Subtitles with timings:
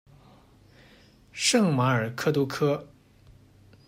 [1.31, 2.87] 圣马尔克杜科。